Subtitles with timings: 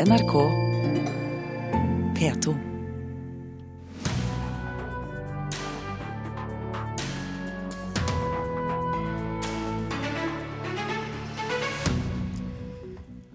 [0.00, 0.32] NRK
[2.18, 2.54] P2.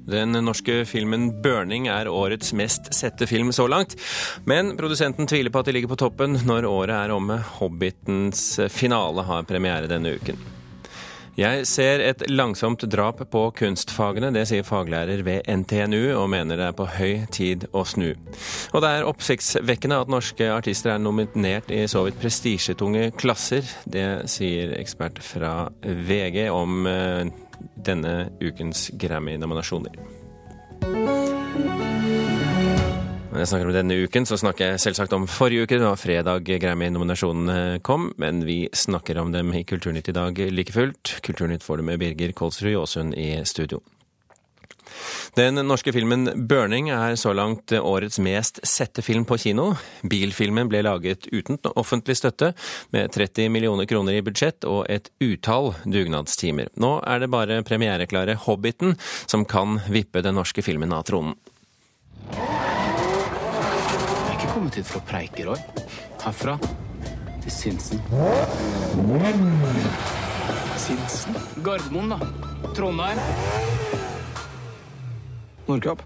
[0.06, 3.96] Den norske filmen 'Burning' er årets mest sette film så langt.
[4.44, 7.39] Men produsenten tviler på at de ligger på toppen når året er omme.
[7.39, 10.59] 'Hobbitens finale' har premiere denne uken.
[11.40, 16.66] Jeg ser et langsomt drap på kunstfagene, det sier faglærer ved NTNU, og mener det
[16.68, 18.10] er på høy tid å snu.
[18.74, 23.64] Og det er oppsiktsvekkende at norske artister er nominert i så vidt prestisjetunge klasser.
[23.88, 27.32] Det sier ekspert fra VG om eh,
[27.88, 29.96] denne ukens Grammy-nominasjoner.
[33.30, 35.78] Når jeg snakker om denne uken, så snakker jeg selvsagt om forrige uke.
[35.78, 40.73] Det var fredag Grammy-nominasjonene kom, men vi snakker om dem i Kulturnytt i dag like
[40.73, 41.19] fullt.
[41.22, 43.83] Kulturnytt får du med Birger Kolsrud Jåsund i studio.
[45.38, 49.75] Den norske filmen 'Burning' er så langt årets mest sette film på kino.
[50.02, 52.55] Bilfilmen ble laget uten offentlig støtte,
[52.89, 56.73] med 30 millioner kroner i budsjett og et utall dugnadstimer.
[56.81, 61.38] Nå er det bare premiereklare 'Hobbiten' som kan vippe den norske filmen av tronen.
[64.70, 65.58] Kommet hit for å preike, Roy.
[66.22, 66.52] Herfra
[67.42, 68.03] til Sinsen.
[70.78, 71.39] Sinsen?
[71.66, 72.20] Gardermoen, da.
[72.78, 73.17] Trondheim.
[75.66, 76.06] Nordkapp.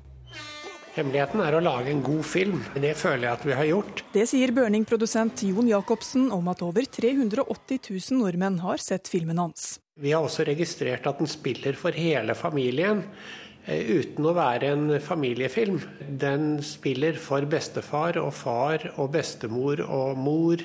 [0.95, 2.64] Hemmeligheten er å lage en god film.
[2.80, 4.06] Det føler jeg at vi har gjort.
[4.16, 9.73] Det sier Burning-produsent Jon Jacobsen om at over 380 000 nordmenn har sett filmen hans.
[10.00, 13.09] Vi har også registrert at den spiller for hele familien.
[13.66, 15.80] Eh, Uten å være en familiefilm.
[16.08, 20.64] Den spiller for bestefar og far og bestemor og mor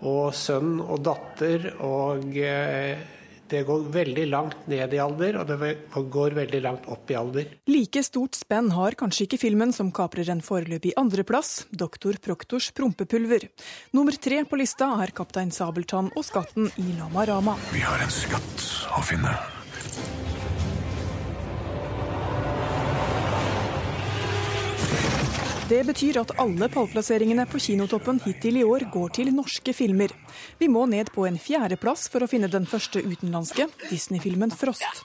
[0.00, 1.70] og sønn og datter.
[1.84, 3.06] Og eh,
[3.48, 5.74] det går veldig langt ned i alder, og det
[6.12, 7.52] går veldig langt opp i alder.
[7.70, 13.48] Like stort spenn har kanskje ikke filmen som kaprer en foreløpig andreplass, 'Doktor Proktors prompepulver'.
[13.96, 17.56] Nummer tre på lista er 'Kaptein Sabeltann og skatten i Lama Rama'.
[17.72, 19.57] Vi har en skatt å finne.
[25.68, 30.14] Det betyr at alle pallplasseringene på kinotoppen hittil i år går til norske filmer.
[30.56, 35.02] Vi må ned på en fjerdeplass for å finne den første utenlandske, Disney-filmen 'Frost'.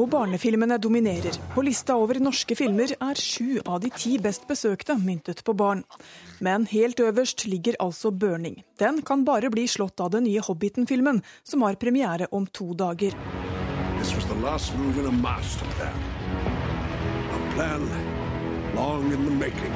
[0.00, 1.36] Og barnefilmene dominerer.
[1.52, 5.84] På lista over norske filmer er sju av de ti best besøkte myntet på barn.
[6.40, 8.62] Men helt øverst ligger altså 'Burning'.
[8.78, 13.12] Den kan bare bli slått av den nye Hobbiten-filmen, som har premiere om to dager.
[13.98, 15.66] This was the last move in a master
[17.60, 17.88] plan.
[18.74, 19.72] Long in the making.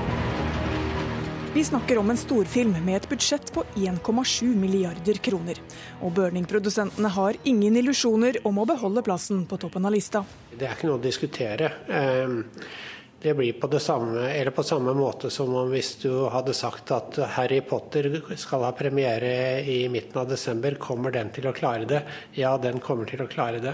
[1.54, 5.60] Vi snakker om en storfilm med et budsjett på 1,7 milliarder kroner.
[6.02, 10.24] Og Burning-produsentene har ingen illusjoner om å beholde plassen på toppen av lista.
[10.50, 11.70] Det er ikke noe å diskutere.
[11.88, 12.42] Ehm,
[13.24, 16.90] Det blir på det samme, eller på samme måte som om hvis du hadde sagt
[16.92, 21.88] at Harry Potter skal ha premiere i midten av desember, kommer den til å klare
[21.88, 22.02] det?
[22.36, 23.72] Ja, den kommer til å klare det.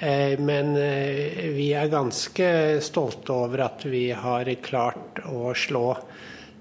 [0.00, 5.92] Eh, Men eh, vi er ganske stolte over at vi har klart å slå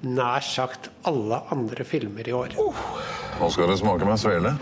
[0.04, 2.56] nær sagt alle andre filmer i år.
[3.40, 4.56] Nå skal det smake meg svele.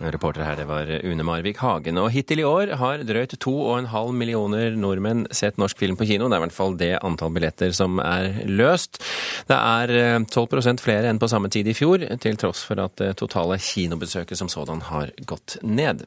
[0.00, 1.98] Reporter her, det var Une Marvik Hagen.
[2.00, 6.28] Og hittil i år har drøyt 2,5 millioner nordmenn sett norsk film på kino.
[6.28, 9.02] Det er i hvert fall det antall billetter som er løst.
[9.50, 12.96] Det er eh, 12% flere enn på samme tid i fjor, til tross for at
[13.02, 16.06] det totale kinobesøket som sådan har gått ned.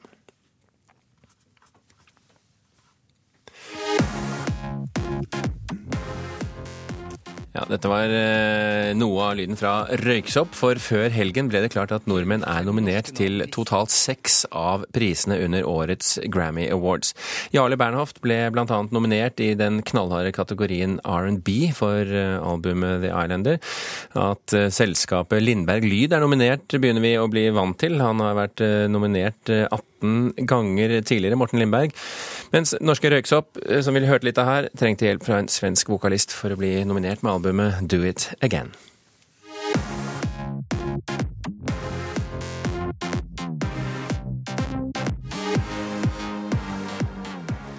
[7.53, 11.91] Ja, Dette var eh, noe av lyden fra Røyksopp, for før helgen ble det klart
[11.93, 17.13] at nordmenn er nominert til totalt seks av prisene under årets Grammy Awards.
[17.53, 18.79] Jarle Bernhoft ble bl.a.
[18.89, 23.61] nominert i den knallharde kategorien R&B for eh, albumet The Islander.
[24.17, 28.01] At eh, selskapet Lindberg Lyd er nominert, begynner vi å bli vant til.
[28.01, 31.93] Han har vært nominert 18 15 ganger tidligere, Morten Lindberg.
[32.53, 35.89] Mens norske Røyksopp, eh, som vi hørt litt av her, trengte hjelp fra en svensk
[35.89, 38.73] vokalist for å bli nominert med albumet Do It Again.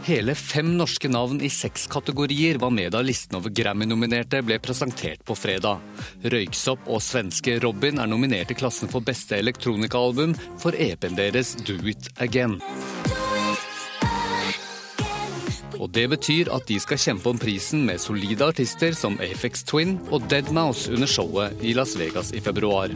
[0.04, 5.22] Hele fem norske navn i seks kategorier var med da listen over Grammy-nominerte ble presentert
[5.24, 5.80] på fredag.
[6.28, 11.78] Røyksopp og svenske Robin er nominert i klassen for beste elektronikaalbum for EP-en deres Do
[11.88, 12.58] It Again.
[15.80, 19.96] Og Det betyr at de skal kjempe om prisen med solide artister som Afex Twin
[20.12, 22.92] og Dead Mouse under showet i Las Vegas i februar.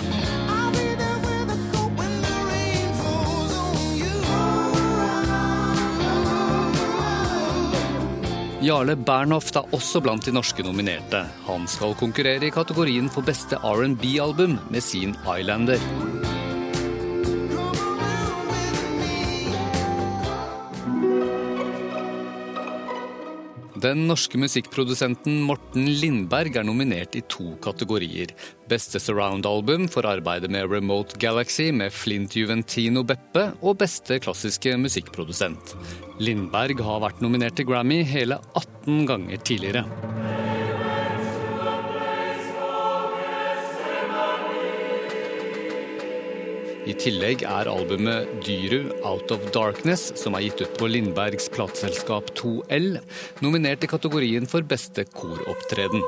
[8.58, 11.20] Jarle Bernhoft er også blant de norske nominerte.
[11.46, 16.37] Han skal konkurrere i kategorien for beste R&B-album med sin Islander.
[23.78, 28.32] Den norske musikkprodusenten Morten Lindberg er nominert i to kategorier.
[28.70, 35.76] Beste surround-album for arbeidet med Remote Galaxy med Flint Juventino Beppe, og beste klassiske musikkprodusent.
[36.18, 40.47] Lindberg har vært nominert til Grammy hele 18 ganger tidligere.
[46.88, 52.30] I tillegg er albumet Dyru Out of Darkness, som er gitt ut på Lindbergs plateselskap
[52.38, 52.96] 2L,
[53.44, 56.00] nominert i kategorien for beste koropptreden.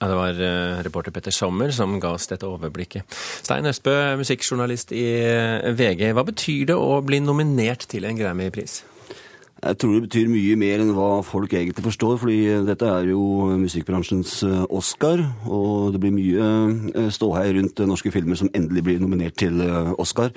[0.00, 3.04] Ja, Det var eh, reporter Petter Sommer som ga oss dette overblikket.
[3.44, 6.12] Stein Østbø, musikkjournalist i eh, VG.
[6.16, 8.80] Hva betyr det å bli nominert til en Grammy-pris?
[9.56, 13.20] Jeg tror det betyr mye mer enn hva folk egentlig forstår, fordi dette er jo
[13.56, 16.48] musikkbransjens eh, Oscar, og det blir mye
[16.92, 20.34] eh, ståhei rundt norske filmer som endelig blir nominert til eh, Oscar.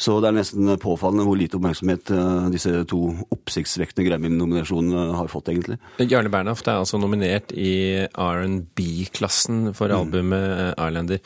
[0.00, 2.12] Så det er nesten påfallende hvor lite oppmerksomhet
[2.52, 3.00] disse to
[3.32, 5.80] oppsiktsvekkende Grammy-nominasjonene har fått, egentlig.
[6.00, 9.96] Jarle Bernhoft er altså nominert i R&B-klassen for mm.
[9.98, 11.24] albumet Islander.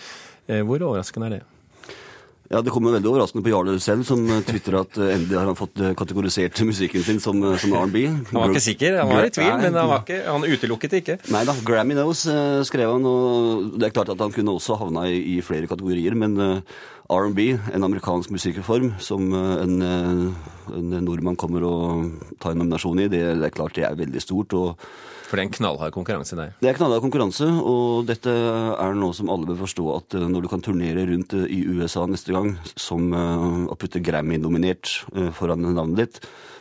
[0.66, 1.42] Hvor overraskende er det?
[2.52, 5.56] Ja, Det kommer veldig overraskende på Jarle selv, som tvitra at eh, endelig har han
[5.56, 8.02] fått eh, kategorisert musikken sin som, eh, som R&B.
[8.04, 11.16] Han var ikke sikker, han var i tvil, men han, ikke, han utelukket det ikke.
[11.32, 12.26] Nei da, Grammy Knows
[12.68, 16.16] skrev han, og det er klart at han kunne også havna i, i flere kategorier.
[16.20, 16.36] Men
[17.12, 23.24] R&B, en amerikansk musikkreform som en, en, nordmann kommer og tar en nominasjon i, det,
[23.40, 24.56] det er klart det er veldig stort.
[24.56, 24.78] og
[25.34, 26.50] for det er en knallhard konkurranse der?
[26.60, 30.44] Det er knallhard konkurranse, og dette er noe som alle bør forstå at eh, når
[30.44, 34.92] du kan turnere rundt eh, i USA neste gang som eh, å putte Grammy-nominert
[35.34, 36.20] foran navnet ditt,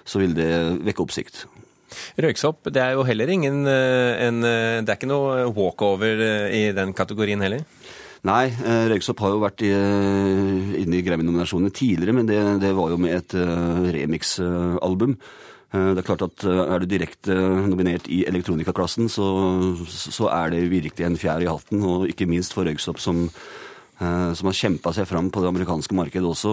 [0.10, 0.50] så vil det
[0.88, 1.44] vekke oppsikt.
[2.18, 7.44] Røyksopp, det er jo heller ingen en, Det er ikke noe walkover i den kategorien
[7.46, 7.62] heller?
[8.24, 8.54] Nei,
[8.88, 13.36] Røyksopp har jo vært inne i Grammy-nominasjonene tidligere, men det, det, var jo med et
[13.98, 15.18] remix-album.
[15.74, 17.36] Eh, det er klart at eh, Er du direkte
[17.66, 19.26] nominert i elektronikaklassen, så,
[19.90, 21.82] så er det virkelig en fjær i hatten.
[21.84, 25.96] Og ikke minst for Røyksopp, som, eh, som har kjempa seg fram på det amerikanske
[25.96, 26.52] markedet også,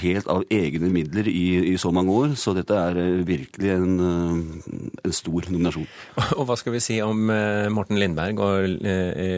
[0.00, 2.32] helt av egne midler i, i så mange år.
[2.40, 3.92] Så dette er virkelig en,
[5.04, 5.86] en, stor nominasjon.
[6.40, 7.28] Og hva skal vi si om
[7.76, 8.66] Morten Lindberg og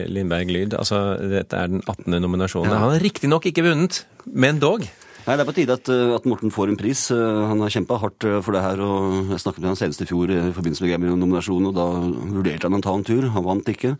[0.09, 0.79] Lindberg Lyd?
[0.79, 2.17] Altså, dette er den 18.
[2.17, 2.71] nominasjonen.
[2.71, 2.81] Ja.
[2.81, 4.87] Han har riktignok ikke vunnet, men dog.
[5.21, 7.11] Nei, Det er på tide at, eh, at, Morten får en pris.
[7.11, 8.79] Eh, han har kjempa hardt eh, for det her.
[8.81, 11.85] og Jeg snakket med han senest i fjor i forbindelse med Grammy-nominasjonen, og da
[12.33, 13.29] vurderte han å ta en tur.
[13.29, 13.97] Han vant ikke.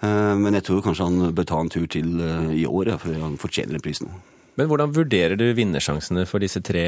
[0.00, 2.20] Men jeg tror kanskje han bør ta en tur til
[2.54, 4.12] i år, for han fortjener en pris nå.
[4.58, 6.84] Men hvordan vurderer du vinnersjansene for disse tre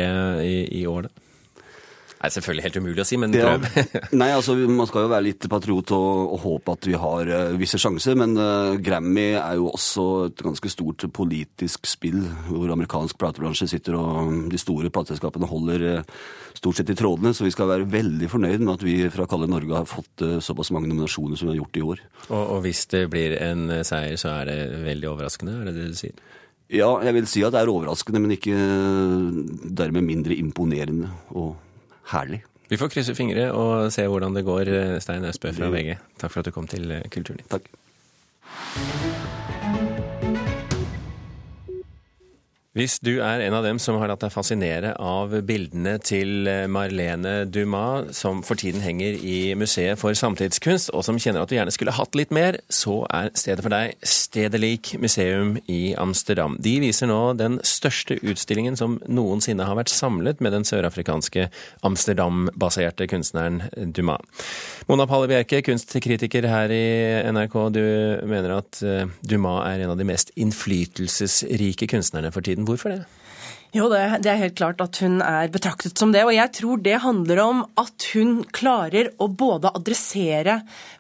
[0.47, 1.31] i, i år, da?
[2.21, 3.63] Det er selvfølgelig helt umulig å si, men prøv.
[3.65, 4.01] Ja.
[4.21, 7.55] Nei, altså Man skal jo være litt patriot og, og håpe at vi har uh,
[7.57, 8.19] visse sjanser.
[8.21, 12.21] Men uh, Grammy er jo også et ganske stort politisk spill,
[12.51, 16.21] hvor amerikansk platebransje sitter og de store plateselskapene holder uh,
[16.61, 17.33] stort sett i trådene.
[17.37, 20.71] Så vi skal være veldig fornøyd med at vi fra Kalle Norge har fått såpass
[20.77, 22.05] mange nominasjoner som vi har gjort i år.
[22.29, 25.57] Og, og hvis det blir en seier, så er det veldig overraskende?
[25.57, 26.21] Er det det du sier?
[26.71, 28.55] Ja, jeg vil si at det er overraskende, men ikke
[29.81, 31.11] dermed mindre imponerende.
[31.35, 31.57] og
[32.11, 32.43] herlig.
[32.71, 34.71] Vi får krysse fingre og se hvordan det går,
[35.03, 35.97] Stein Østbø fra VG.
[36.23, 37.51] Takk for at du kom til Kulturnytt.
[37.51, 37.71] Takk.
[42.81, 47.43] Hvis du er en av dem som har latt deg fascinere av bildene til Marlene
[47.45, 51.75] Dumas, som for tiden henger i Museet for samtidskunst, og som kjenner at du gjerne
[51.75, 56.55] skulle hatt litt mer, så er stedet for deg Stedelik museum i Amsterdam.
[56.57, 61.51] De viser nå den største utstillingen som noensinne har vært samlet med den sørafrikanske
[61.85, 64.25] Amsterdam-baserte kunstneren Dumas.
[64.89, 66.81] Mona Palle Bjerke, kunstkritiker her i
[67.29, 67.85] NRK, du
[68.25, 72.70] mener at eh, Dumas er en av de mest innflytelsesrike kunstnerne for tiden.
[72.71, 73.03] Hvorfor det?
[73.71, 76.25] Jo, det, er helt klart at hun er betraktet som det.
[76.27, 80.57] Og jeg tror det handler om at hun klarer å både adressere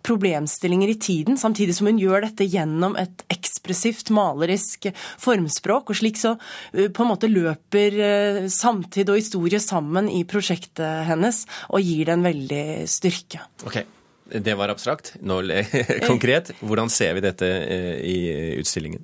[0.06, 5.90] problemstillinger i tiden, samtidig som hun gjør dette gjennom et ekspressivt, malerisk formspråk.
[5.90, 11.08] Og slik så uh, på en måte løper uh, samtid og historie sammen i prosjektet
[11.10, 13.42] hennes og gir det en veldig styrke.
[13.66, 13.88] Okay.
[14.30, 15.16] Det var abstrakt.
[15.26, 15.40] Nå
[16.06, 16.52] konkret.
[16.62, 18.18] Hvordan ser vi dette eh, i
[18.60, 19.02] utstillingen?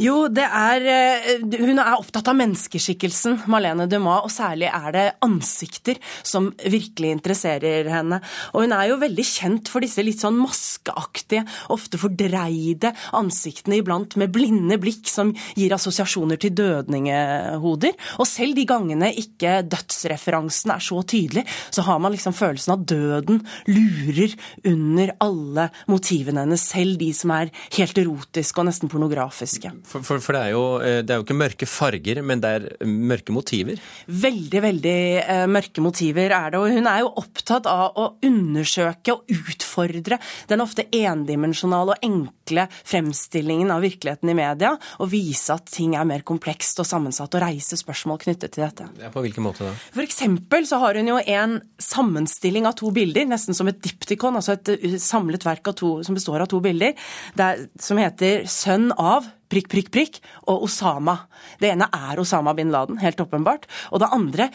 [0.00, 5.04] Jo, det er eh, Hun er opptatt av menneskeskikkelsen, Malene Dumas, og særlig er det
[5.24, 8.20] ansikter som virkelig interesserer henne.
[8.52, 14.18] Og hun er jo veldig kjent for disse litt sånn maskeaktige, ofte fordreide ansiktene iblant
[14.20, 17.96] med blinde blikk som gir assosiasjoner til dødningehoder.
[18.20, 22.84] Og selv de gangene ikke dødsreferansen er så tydelig, så har man liksom følelsen av
[22.88, 24.36] døden lurer
[24.68, 29.88] under alle motivene hennes, selv de som er helt erotiske og nesten pornografiske fantastiske.
[29.90, 32.50] For, for, for det, er jo, eh, det, er jo, ikke mørke farger, men det
[32.50, 33.80] er mørke motiver?
[34.06, 36.60] Veldig, veldig uh, mørke motiver er det.
[36.60, 40.18] Og hun er jo opptatt av å undersøke og utfordre
[40.50, 46.06] den ofte endimensjonale og enkle fremstillingen av virkeligheten i media, og vise at ting er
[46.08, 48.88] mer komplekst og sammensatt, og reise spørsmål knyttet til dette.
[49.02, 49.74] Ja, på hvilken måte da?
[49.94, 54.38] For eksempel så har hun jo en sammenstilling av to bilder, nesten som et diptikon,
[54.38, 56.94] altså et eh, samlet verk to, som består av to bilder,
[57.36, 61.16] der, som heter 'Sønn av' prikk, prikk, prikk, og Osama.
[61.60, 63.66] Det ene er Osama bin Laden, helt åpenbart.
[63.92, 64.48] Og det andre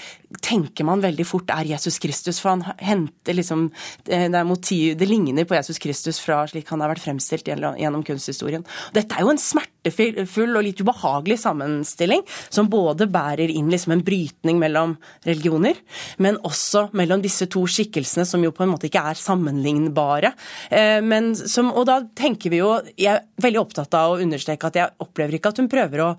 [0.44, 3.70] tenker man veldig fort er Jesus Kristus, for han henter liksom
[4.06, 8.04] det Det, motiv, det ligner på Jesus Kristus fra slik han har vært fremstilt gjennom
[8.06, 8.64] kunsthistorien.
[8.96, 14.04] Dette er jo en smertefull og litt ubehagelig sammenstilling, som både bærer inn liksom en
[14.06, 14.96] brytning mellom
[15.28, 15.80] religioner,
[16.18, 20.34] men også mellom disse to skikkelsene, som jo på en måte ikke er sammenlignbare.
[20.70, 21.02] Eh,
[21.46, 24.81] som, og da tenker vi jo Jeg er veldig opptatt av å understreke at jeg
[24.82, 26.10] jeg opplever ikke at hun prøver å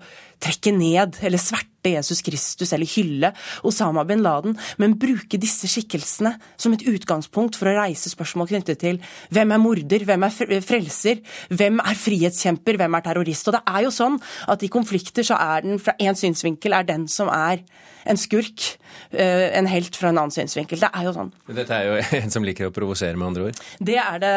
[0.43, 3.33] trekke ned eller sverte Jesus Kristus eller hylle
[3.67, 8.81] Osama bin Laden, men bruke disse skikkelsene som et utgangspunkt for å reise spørsmål knyttet
[8.83, 8.99] til
[9.33, 13.49] hvem er morder, hvem er frelser, hvem er frihetskjemper, hvem er terrorist.
[13.49, 14.19] Og det er jo sånn
[14.51, 17.63] at i konflikter så er den fra én synsvinkel er den som er
[18.03, 18.77] en skurk,
[19.11, 20.81] eh, en helt fra en annen synsvinkel.
[20.81, 21.31] Det er jo sånn.
[21.55, 23.61] Dette er jo en som liker å provosere, med andre ord?
[23.79, 24.33] Det er det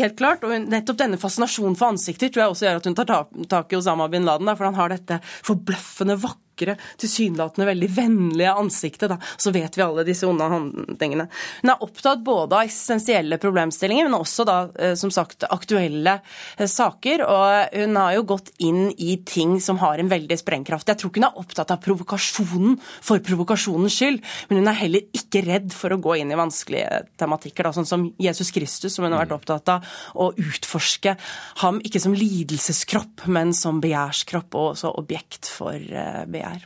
[0.00, 0.44] helt klart.
[0.46, 3.12] Og nettopp denne fascinasjonen for ansikter tror jeg også gjør at hun tar
[3.52, 8.52] tak i Osama bin Laden, for han har dette forbløffende vakre vakre, tilsynelatende veldig vennlige
[8.52, 11.28] ansiktet, da, så vet vi alle disse onde handlingene.
[11.62, 16.20] Hun er opptatt både av eksistensielle problemstillinger, men også da, eh, som sagt, aktuelle
[16.58, 17.24] eh, saker.
[17.26, 20.88] Og hun har jo gått inn i ting som har en veldig sprengkraft.
[20.88, 25.06] Jeg tror ikke hun er opptatt av provokasjonen for provokasjonens skyld, men hun er heller
[25.16, 29.06] ikke redd for å gå inn i vanskelige tematikker, da, sånn som Jesus Kristus, som
[29.06, 29.38] hun har vært mm.
[29.40, 31.16] opptatt av å utforske
[31.62, 36.64] ham ikke som lidelseskropp, men som begjærskropp og også objekt for eh, begjær er.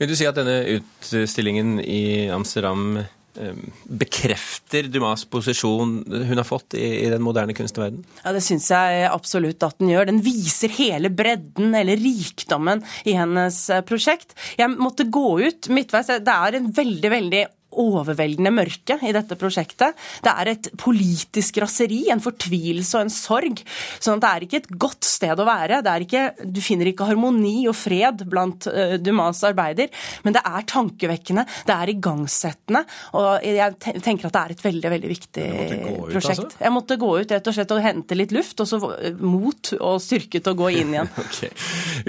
[0.00, 6.74] Vil du si at denne utstillingen i Amsterdam eh, bekrefter Dumas posisjon hun har fått
[6.78, 8.02] i, i den moderne kunstverden?
[8.24, 10.10] Ja, Det syns jeg absolutt at den gjør.
[10.10, 14.34] Den viser hele bredden eller rikdommen i hennes eh, prosjekt.
[14.58, 16.10] Jeg måtte gå ut midtveis.
[16.20, 17.46] Det er en veldig, veldig
[17.78, 19.98] overveldende mørke i dette prosjektet.
[20.24, 23.62] Det er et politisk raseri, en fortvilelse og en sorg.
[24.00, 25.80] sånn at det er ikke et godt sted å være.
[26.04, 29.90] Ikke, du finner ikke harmoni og fred blant uh, Dumas arbeider,
[30.24, 32.84] men det er tankevekkende, det er igangsettende,
[33.18, 35.74] og jeg tenker at det er et veldig, veldig viktig ut,
[36.12, 36.44] prosjekt.
[36.46, 36.62] Altså?
[36.64, 38.80] Jeg måtte gå ut rett og slett og hente litt luft, og så
[39.20, 41.10] mot og styrke til å gå inn igjen.
[41.24, 41.50] okay.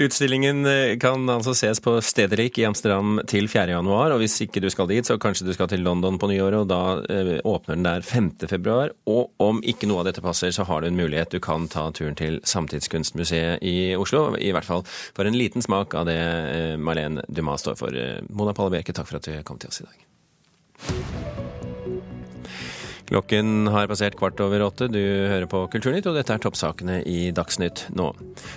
[0.02, 3.68] Utstillingen eh, kan altså ses på Stederik i Amsterdam til 4.
[3.74, 6.62] januar, og hvis ikke du skal dit, så kanskje du skal til London på nyåret,
[6.62, 6.80] og da
[7.12, 8.30] eh, åpner den der 5.
[8.50, 8.94] februar.
[9.10, 11.32] Og om ikke noe av dette passer, så har du en mulighet.
[11.32, 14.30] Du kan ta turen til Samtidskunstmuseet i Oslo.
[14.36, 17.96] I hvert fall for en liten smak av det eh, Marlene Dumas står for.
[17.96, 20.08] Eh, Mona Palle Bjerke, takk for at du kom til oss i dag.
[23.12, 24.86] Klokken har passert kvart over åtte.
[24.88, 28.08] Du hører på Kulturnytt, og dette er toppsakene i Dagsnytt nå.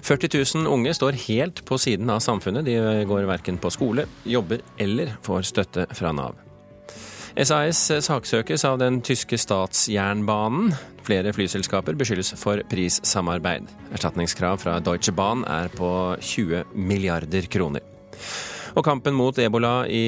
[0.06, 0.32] 40
[0.64, 2.64] 000 unge står helt på siden av samfunnet.
[2.64, 6.40] De går verken på skole, jobber eller får støtte fra Nav.
[7.36, 10.70] SAS saksøkes av den tyske statsjernbanen.
[11.04, 13.68] Flere flyselskaper beskyldes for prissamarbeid.
[13.92, 15.90] Erstatningskrav fra Deutsche Bahn er på
[16.24, 17.84] 20 milliarder kroner.
[18.76, 20.06] Og kampen mot ebola i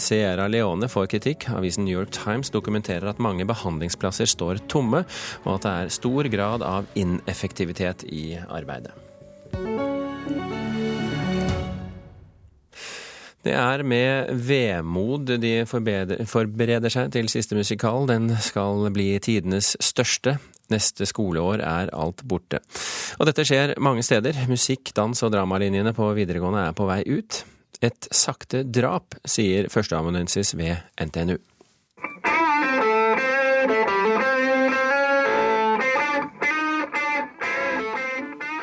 [0.00, 1.48] Sierra Leone får kritikk.
[1.52, 5.04] Avisen New York Times dokumenterer at mange behandlingsplasser står tomme,
[5.44, 9.03] og at det er stor grad av ineffektivitet i arbeidet.
[13.44, 18.06] Det er med vemod de forbereder seg til siste musikal.
[18.08, 20.38] Den skal bli tidenes største.
[20.72, 22.62] Neste skoleår er alt borte.
[23.20, 24.46] Og dette skjer mange steder.
[24.48, 27.42] Musikk-, dans- og dramalinjene på videregående er på vei ut.
[27.84, 31.36] Et sakte drap, sier førsteamanuensis ved NTNU.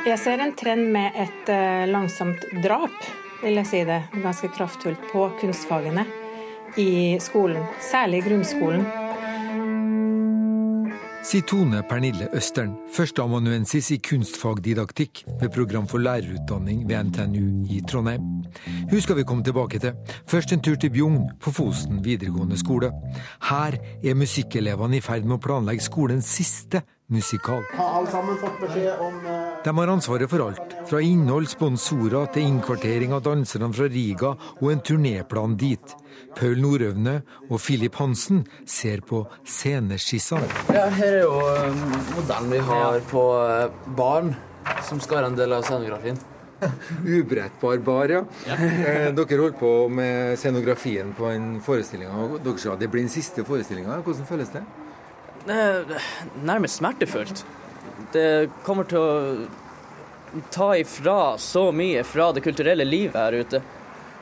[0.09, 3.11] Jeg ser en trend med et eh, langsomt drap
[3.41, 6.05] vil jeg si det, ganske kraftfullt på kunstfagene
[6.79, 8.85] i skolen, særlig grunnskolen.
[11.21, 18.25] Sier Tone Pernille Østern, førsteamanuensis i kunstfagdidaktikk ved program for lærerutdanning ved NTNU i Trondheim.
[18.89, 19.93] Hun skal vi komme tilbake til.
[20.27, 22.91] Først en tur til Bjugn, på Fosen videregående skole.
[23.49, 27.61] Her er musikkelevene i ferd med å planlegge skolens siste musikal.
[29.63, 34.71] De har ansvaret for alt, fra innhold, sponsorer til innkvartering av danserne fra Riga og
[34.71, 35.97] en turnéplan dit.
[36.37, 40.47] Paul Nordøvne og Philip Hansen ser på sceneskissene.
[40.73, 41.85] Ja, her er jo eh,
[42.15, 44.33] modellen vi har på eh, barn,
[44.87, 46.19] som skal være en del av scenografien.
[47.17, 48.21] Ubrettbar bar, ja.
[48.91, 52.09] Eh, Dere holdt på med scenografien på en forestilling.
[52.11, 54.01] og Dere sa det blir den siste forestillinga.
[54.05, 54.61] Hvordan føles det?
[55.47, 55.99] Det
[56.45, 57.43] nærmest smertefullt.
[58.13, 63.61] Det kommer til å ta ifra så mye fra det kulturelle livet her ute.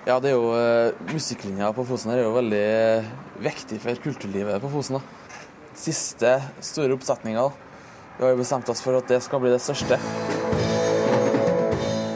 [0.07, 2.61] Ja, det er jo uh, Musikklinja på Fosen her er jo veldig
[3.03, 3.09] uh,
[3.43, 4.99] viktig for kulturlivet på Fosen.
[4.99, 5.35] da.
[5.75, 7.43] Siste store oppsetninga.
[8.17, 9.99] Vi har jo bestemt oss for at det skal bli det største.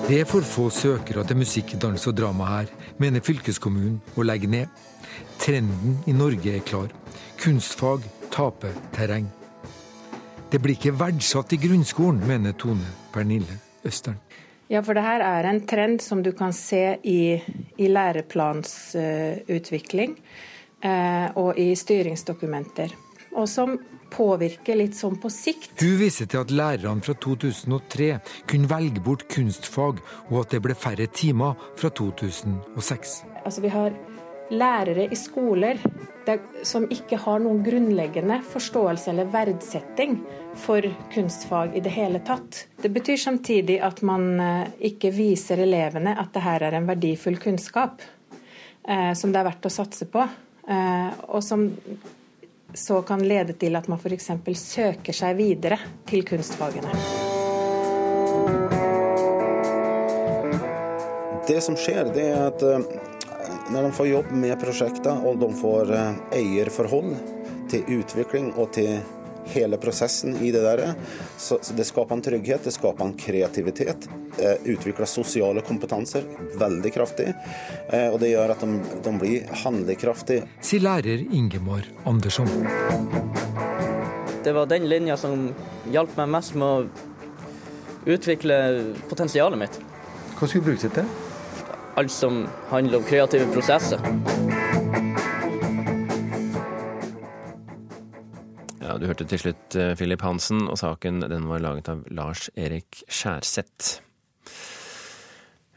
[0.04, 4.50] Det er for få søkere til musikk, dans og drama her, mener fylkeskommunen å legge
[4.52, 4.68] ned.
[5.40, 6.92] Trenden i Norge er klar.
[7.40, 9.30] Kunstfag taper terreng.
[10.52, 12.86] Det blir ikke verdsatt i grunnskolen, mener Tone
[13.16, 13.56] Pernille
[13.88, 14.20] Østern.
[14.74, 17.38] Ja, for det her er en trend som du kan se i,
[17.78, 22.90] i læreplansutvikling uh, og i styringsdokumenter.
[23.38, 23.80] Og som
[24.14, 25.82] påvirker litt sånn på sikt.
[25.82, 29.96] Hun viser til at lærerne fra 2003 kunne velge bort kunstfag,
[30.32, 33.24] og at det ble færre timer fra 2006.
[33.44, 33.90] Altså, vi har
[34.54, 35.82] lærere i skoler
[36.64, 40.18] som ikke har noen grunnleggende forståelse eller verdsetting
[40.56, 42.68] for kunstfag i det hele tatt.
[42.82, 47.40] Det betyr samtidig at man eh, ikke viser elevene at det her er en verdifull
[47.42, 48.02] kunnskap
[48.88, 50.24] eh, som det er verdt å satse på,
[50.68, 51.68] eh, og som
[52.74, 54.32] så kan lede til at man f.eks.
[54.58, 55.78] søker seg videre
[56.10, 56.94] til kunstfagene.
[61.44, 63.13] Det som skjer, det er at
[63.72, 65.92] når de får jobb med prosjekter og de får
[66.36, 67.14] eierforhold
[67.72, 68.98] til utvikling og til
[69.52, 70.94] hele prosessen i det der,
[71.38, 74.08] så det skaper en trygghet, det skaper en kreativitet.
[74.64, 76.24] Utvikler sosiale kompetanser
[76.60, 77.28] veldig kraftig,
[77.92, 80.48] og det gjør at de, de blir handlekraftige.
[80.64, 82.48] Sier lærer Ingemar Andersson.
[84.44, 85.50] Det var den linja som
[85.92, 88.58] hjalp meg mest med å utvikle
[89.12, 89.78] potensialet mitt.
[90.40, 91.14] Hva skulle du bruke det til?
[91.96, 94.00] Alt som handler om kreative prosesser.
[98.82, 103.04] Ja, Du hørte til slutt Philip Hansen, og saken den var laget av Lars Erik
[103.08, 104.02] Skjærseth.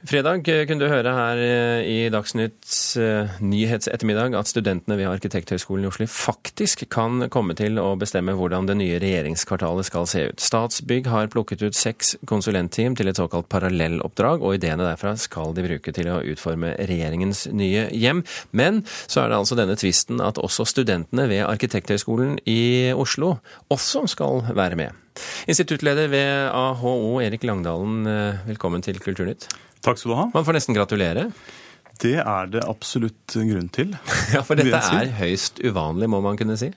[0.07, 1.41] Fredag kunne du høre her
[1.83, 2.95] i Dagsnytts
[3.43, 8.77] nyhetsettermiddag at studentene ved Arkitekthøgskolen i Oslo faktisk kan komme til å bestemme hvordan det
[8.79, 10.43] nye regjeringskvartalet skal se ut.
[10.43, 15.65] Statsbygg har plukket ut seks konsulentteam til et såkalt parallelloppdrag, og ideene derfra skal de
[15.67, 18.23] bruke til å utforme regjeringens nye hjem.
[18.55, 23.41] Men så er det altså denne tvisten at også studentene ved Arkitekthøgskolen i Oslo
[23.75, 25.06] også skal være med.
[25.51, 28.03] Instituttleder ved AHO, Erik Langdalen,
[28.49, 29.49] velkommen til Kulturnytt.
[29.85, 30.27] Takk skal du ha.
[30.35, 31.29] Man får nesten gratulere.
[32.03, 33.95] Det er det absolutt grunn til.
[34.35, 36.73] Ja, For dette er høyst uvanlig, må man kunne si?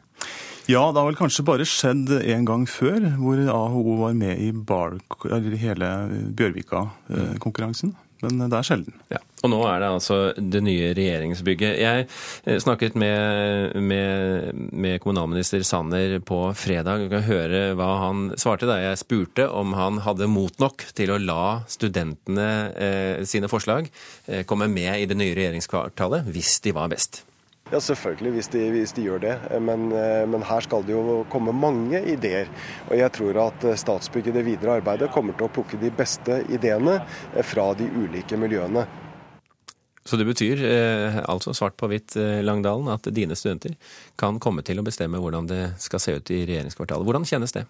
[0.69, 4.51] Ja, det har vel kanskje bare skjedd en gang før, hvor AHO var med i
[4.53, 5.89] bar, hele
[6.37, 7.95] Bjørvika-konkurransen.
[8.25, 8.95] Men det er sjelden.
[9.13, 11.77] Ja, Og nå er det altså det nye regjeringsbygget.
[11.79, 17.05] Jeg snakket med, med, med kommunalminister Sanner på fredag.
[17.05, 21.15] Du kan høre hva han svarte da jeg spurte om han hadde mot nok til
[21.15, 23.87] å la studentene eh, sine forslag
[24.27, 27.23] eh, komme med i det nye regjeringskvartalet, hvis de var best.
[27.69, 29.35] Ja, selvfølgelig, hvis de, hvis de gjør det.
[29.61, 29.91] Men,
[30.31, 32.49] men, her skal det jo komme mange ideer.
[32.89, 36.41] Og jeg tror at Statsbygg i det videre arbeidet kommer til å plukke de beste
[36.49, 36.97] ideene
[37.45, 38.87] fra de ulike miljøene.
[40.09, 43.75] Så det betyr eh, altså svart på hvitt, eh, Langdalen, at dine studenter
[44.17, 47.05] kan komme til å bestemme hvordan det skal se ut i regjeringskvartalet.
[47.05, 47.67] Hvordan kjennes det?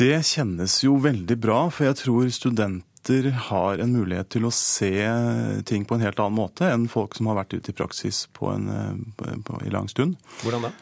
[0.00, 2.88] Det kjennes jo veldig bra, for jeg tror studenter
[3.48, 4.92] har en mulighet til å se
[5.66, 8.52] ting på en helt annen måte enn folk som har vært ute i praksis på
[8.52, 8.70] en,
[9.16, 10.16] på, i lang stund.
[10.44, 10.72] Hvordan da?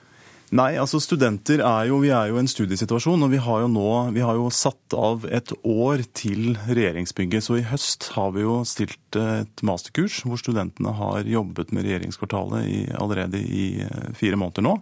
[0.50, 3.68] Nei, altså studenter er jo, Vi er jo i en studiesituasjon, og vi har jo
[3.70, 7.46] nå vi har jo satt av et år til regjeringsbygget.
[7.46, 12.66] Så i høst har vi jo stilt et masterkurs hvor studentene har jobbet med regjeringskvartalet
[12.66, 13.86] i, allerede i
[14.18, 14.76] fire måneder nå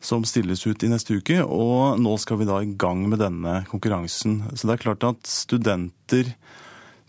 [0.00, 1.42] som stilles ut i neste uke.
[1.42, 4.40] Og nå skal vi da i gang med denne konkurransen.
[4.54, 6.32] Så det er klart at studenter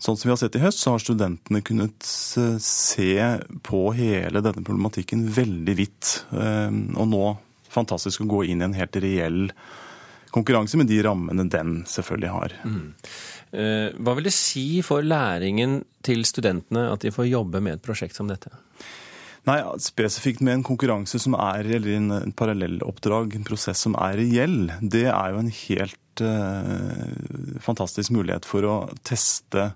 [0.00, 2.06] Sånn som vi har sett i høst, så har studentene kunnet
[2.64, 3.12] se
[3.66, 6.12] på hele denne problematikken veldig vidt.
[6.32, 7.24] Og nå
[7.70, 9.50] fantastisk å gå inn i en helt reell
[10.32, 12.56] konkurranse med de rammene den selvfølgelig har.
[12.64, 12.88] Mm.
[14.00, 18.16] Hva vil det si for læringen til studentene at de får jobbe med et prosjekt
[18.16, 18.52] som dette?
[19.48, 24.18] Nei, spesifikt med en konkurranse som er, eller en, en parallelloppdrag, en prosess som er
[24.20, 28.74] reell, det er jo en helt eh, fantastisk mulighet for å
[29.06, 29.70] teste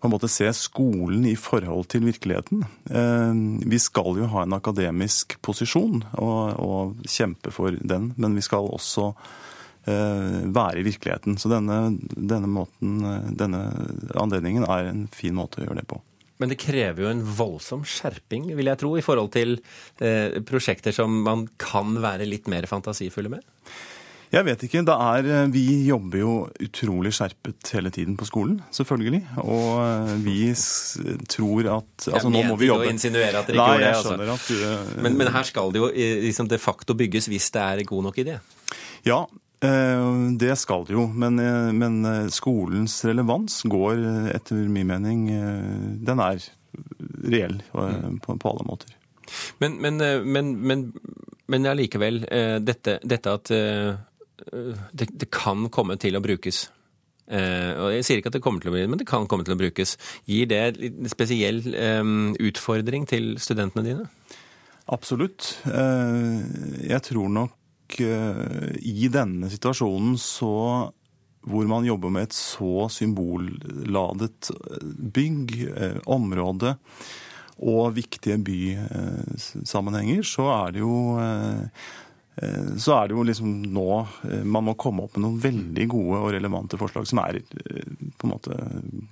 [0.00, 2.64] på en måte se skolen i forhold til virkeligheten.
[2.88, 8.44] Eh, vi skal jo ha en akademisk posisjon og, og kjempe for den, men vi
[8.44, 11.36] skal også eh, være i virkeligheten.
[11.40, 11.82] Så denne,
[12.16, 13.66] denne, måten, eh, denne
[14.16, 16.00] anledningen er en fin måte å gjøre det på.
[16.40, 19.58] Men det krever jo en voldsom skjerping, vil jeg tro, i forhold til
[20.00, 23.44] eh, prosjekter som man kan være litt mer fantasifulle med?
[24.30, 24.84] Jeg vet ikke.
[24.86, 29.24] Det er, eh, vi jobber jo utrolig skjerpet hele tiden på skolen, selvfølgelig.
[29.42, 30.36] Og eh, vi
[31.34, 33.88] tror at altså, nå må vi jobbe å insinuere at dere ikke gjorde det.
[33.88, 34.12] jeg Altså.
[34.14, 37.50] skjønner at du eh, men, men her skal det jo liksom de facto bygges hvis
[37.56, 38.36] det er god nok idé.
[39.08, 39.24] Ja,
[39.60, 41.02] det skal det jo.
[41.12, 41.36] Men,
[41.76, 41.96] men
[42.32, 43.98] skolens relevans går
[44.32, 45.26] etter min mening
[46.00, 46.40] Den er
[47.26, 48.94] reell eh, på, på alle måter.
[49.60, 50.86] Men, men, men, men,
[51.50, 52.22] men allikevel,
[52.64, 53.52] dette, dette at
[54.92, 56.68] det, det kan komme til å brukes.
[57.30, 59.46] Uh, og Jeg sier ikke at det kommer til å bli, men det kan komme
[59.46, 59.96] til å brukes.
[60.26, 61.62] Gir det en spesiell
[62.00, 64.08] um, utfordring til studentene dine?
[64.90, 65.52] Absolutt.
[65.66, 66.42] Uh,
[66.82, 70.56] Jeg tror nok uh, i denne situasjonen så
[71.48, 74.50] hvor man jobber med et så symbolladet
[75.14, 76.76] bygg, eh, område
[77.60, 81.68] og viktige bysammenhenger, så er det jo eh, eh,
[82.80, 83.86] så er det jo liksom nå
[84.30, 87.94] eh, man må komme opp med noen veldig gode og relevante forslag som er eh,
[88.16, 88.58] på en måte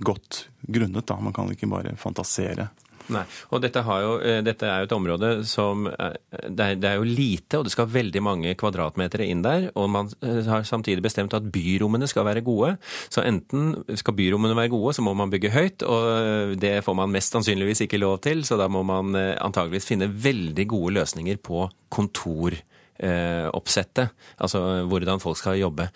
[0.05, 1.07] godt grunnet.
[1.09, 1.19] da.
[1.21, 2.71] Man kan ikke bare fantasere.
[3.13, 3.23] Nei,
[3.55, 6.99] og dette, jo, eh, dette er jo et område som eh, det er, det er
[6.99, 9.71] jo lite, og det skal veldig mange kvadratmeter inn der.
[9.81, 12.75] Og man eh, har samtidig bestemt at byrommene skal være gode.
[13.09, 16.99] Så enten skal byrommene være gode, så må man bygge høyt, og eh, det får
[17.01, 18.45] man mest sannsynligvis ikke lov til.
[18.49, 22.61] Så da må man eh, antageligvis finne veldig gode løsninger på kontor.
[22.99, 25.89] Eh, Oppsettet, altså hvordan folk skal jobbe.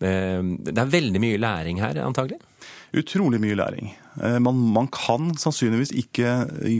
[0.00, 2.40] Eh, Det er veldig mye læring her, antagelig?
[2.90, 3.92] Utrolig mye læring.
[4.22, 6.32] Eh, Man, man kan sannsynligvis ikke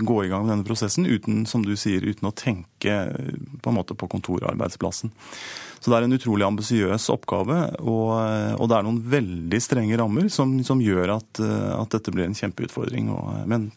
[0.03, 2.97] gå i gang med denne prosessen uten, som du sier, uten å tenke
[3.63, 5.13] på en måte på kontorarbeidsplassen.
[5.81, 8.11] Så det er en utrolig ambisiøs oppgave, og,
[8.61, 12.37] og det er noen veldig strenge rammer som, som gjør at, at dette blir en
[12.37, 13.71] kjempeutfordring, og, men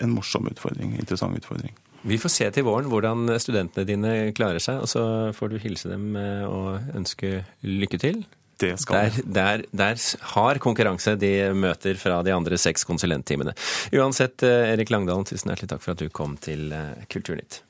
[0.00, 1.72] en morsom utfordring, interessant utfordring.
[2.02, 5.02] Vi får se til våren hvordan studentene dine klarer seg, og så
[5.36, 8.22] får du hilse dem eh, og ønske lykke til.
[8.60, 10.00] Det skal der, der, der
[10.34, 13.54] har konkurranse de møter fra de andre seks konsulenttimene.
[13.96, 17.62] Uansett, eh, Erik Langdalen, tusen hjertelig takk for at du kom til eh, Kulturnytt.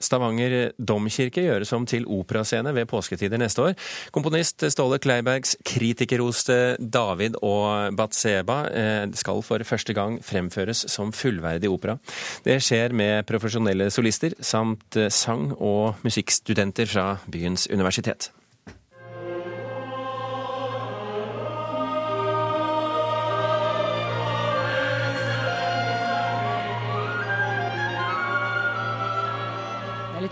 [0.00, 3.76] Stavanger domkirke gjøres om til operascene ved påsketider neste år.
[4.14, 11.70] Komponist Ståle Kleibergs kritikerroste 'David og Batseba' eh, skal for første gang fremføres som fullverdig
[11.70, 11.98] opera.
[12.44, 18.30] Det skjer med profesjonelle solister samt eh, sang- og musikkstudenter fra byens universitet.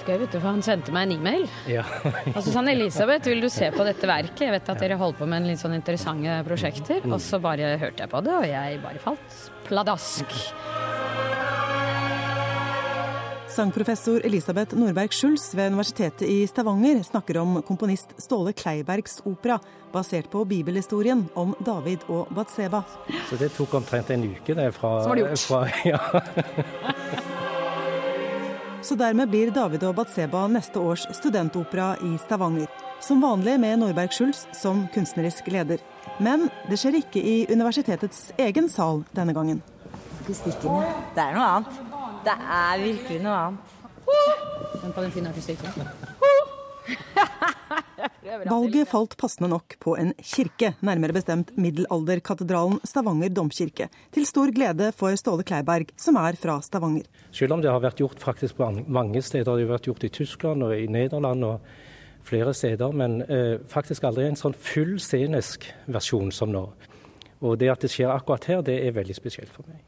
[0.06, 1.46] Det er vet du, for han sendte meg en e-mail.
[1.66, 1.82] Ja.
[2.30, 4.44] Og så sa han Elisabeth, vil du se på dette verket?
[4.46, 7.02] Jeg vet at dere holder på med en litt sånn interessante prosjekter.
[7.10, 10.36] Og så bare hørte jeg på det, og jeg bare falt pladask.
[13.56, 19.56] Sangprofessor Elisabeth Nordberg Schulz ved Universitetet i Stavanger snakker om komponist Ståle Kleibergs opera,
[19.94, 22.82] basert på bibelhistorien om David og Batseba.
[23.30, 25.46] Så det tok omtrent en uke det fra, Så var det gjort.
[25.48, 27.42] fra ja.
[28.86, 32.68] Så dermed blir David og Batseba neste års studentopera i Stavanger.
[33.02, 35.82] Som vanlig med Norberg Schulz som kunstnerisk leder.
[36.22, 39.58] Men det skjer ikke i universitetets egen sal denne gangen.
[40.20, 40.92] Akustikken, ja.
[41.16, 41.82] Det er noe annet.
[42.28, 43.74] Det er virkelig noe annet.
[44.84, 45.70] Den på den fine akustikken.
[48.46, 53.88] Valget falt passende nok på en kirke, nærmere bestemt middelalderkatedralen Stavanger domkirke.
[54.14, 57.06] Til stor glede for Ståle Kleiberg, som er fra Stavanger.
[57.34, 59.52] Selv om det har vært gjort faktisk på mange steder.
[59.56, 61.70] Det har vært gjort i Tyskland og i Nederland og
[62.26, 62.92] flere steder.
[62.92, 66.66] Men eh, faktisk aldri en sånn full scenisk versjon som nå.
[67.44, 69.82] Og det at det skjer akkurat her, det er veldig spesielt for meg.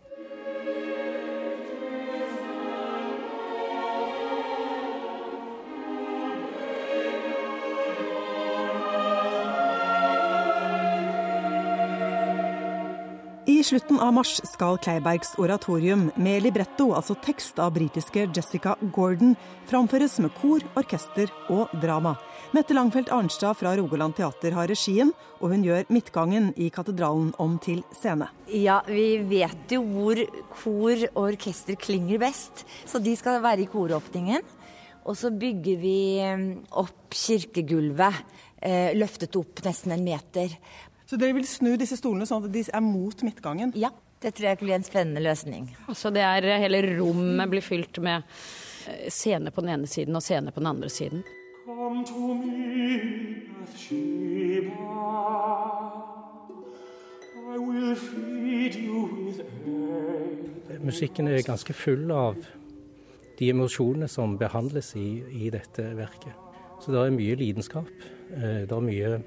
[13.68, 19.34] Slutten av mars skal Kleibergs oratorium med libretto, altså tekst av britiske Jessica Gordon,
[19.68, 22.14] framføres med kor, orkester og drama.
[22.56, 27.58] Mette Langfelt Arnstad fra Rogaland Teater har regien, og hun gjør midtgangen i katedralen om
[27.60, 28.30] til scene.
[28.48, 30.22] Ja, vi vet jo hvor
[30.54, 34.56] kor og orkester klinger best, så de skal være i koråpningen.
[35.08, 36.48] Og så bygger vi mm,
[36.80, 38.24] opp kirkegulvet,
[38.60, 40.52] eh, løftet opp nesten en meter.
[41.08, 43.72] Så dere vil snu disse stolene sånn at de er mot midtgangen?
[43.80, 43.88] Ja,
[44.20, 45.70] det tror jeg blir en spennende løsning.
[45.88, 48.26] Altså det er Hele rommet blir fylt med
[48.90, 51.24] eh, scene på den ene siden og scene på den andre siden.
[51.64, 52.98] Come to me,
[57.48, 59.40] I will feed you with.
[60.84, 62.36] Musikken er ganske full av
[63.38, 66.36] de emosjonene som behandles i, i dette verket.
[66.82, 67.88] Så det er mye lidenskap.
[68.30, 69.22] eh, Det er mye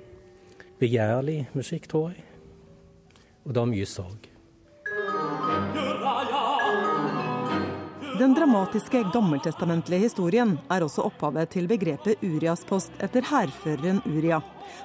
[0.82, 2.26] begjærlig musikk, tror jeg.
[3.46, 4.32] Og det er mye sorg.
[8.22, 14.38] Den dramatiske gammeltestamentlige historien er også opphavet til begrepet Urias post etter hærføreren Uria.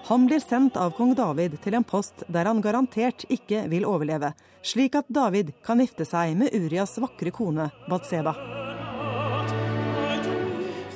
[0.09, 4.33] Han blir sendt av kong David til en post der han garantert ikke vil overleve,
[4.65, 8.33] slik at David kan gifte seg med Urias vakre kone Batseba.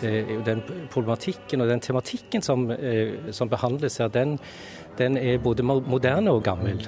[0.01, 4.39] Jo den problematikken og den tematikken som, eh, som behandles her, den,
[5.01, 6.83] den er både moderne og gammel.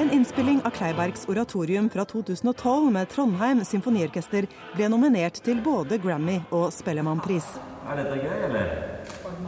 [0.00, 6.40] En innspilling av Kleibergs oratorium fra 2012 med Trondheim symfoniorkester ble nominert til både Grammy
[6.50, 7.54] og Spellemannpris.
[7.84, 8.72] Er dette gøy, eller?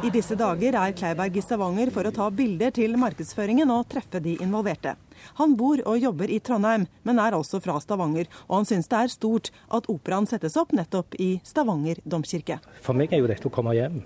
[0.04, 4.20] I disse dager er Kleiberg i Stavanger for å ta bilder til markedsføringen og treffe
[4.20, 4.92] de involverte.
[5.38, 8.98] Han bor og jobber i Trondheim, men er altså fra Stavanger, og han syns det
[8.98, 12.58] er stort at operaen settes opp nettopp i Stavanger domkirke.
[12.84, 14.02] For meg er jo dette å komme hjem.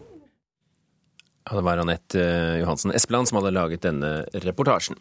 [1.48, 5.00] Ja, det var Anette eh, Johansen Espeland som hadde laget denne reportasjen.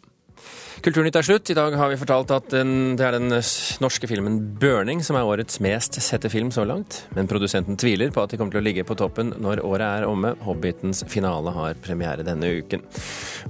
[0.80, 1.50] Kulturnytt er slutt.
[1.52, 3.28] I dag har vi fortalt at den, det er den
[3.84, 7.02] norske filmen 'Burning' som er årets mest sette film så langt.
[7.16, 10.08] Men produsenten tviler på at de kommer til å ligge på toppen når året er
[10.08, 10.32] omme.
[10.40, 12.80] 'Hobbitens' finale har premiere denne uken.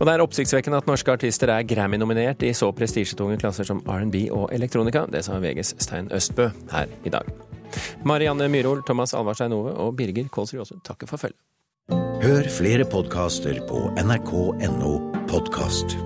[0.01, 4.27] Og det er oppsiktsvekkende at norske artister er Grammy-nominert i så prestisjetunge klasser som R&B
[4.31, 5.07] og elektronika.
[5.07, 7.31] Det sa VGs Stein Østbø her i dag.
[8.05, 11.39] Marianne Myhrol, Thomas Alvarstein Ove og Birger Kålsrud Aasund takker for følget.
[12.21, 14.95] Hør flere podkaster på nrk.no
[15.31, 15.97] podkast.